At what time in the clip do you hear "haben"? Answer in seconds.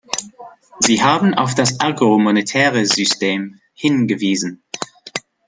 1.03-1.35